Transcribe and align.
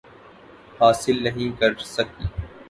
ی 0.03 0.79
حاصل 0.79 1.17
نہیں 1.25 1.49
کر 1.59 1.71
سک 1.93 2.09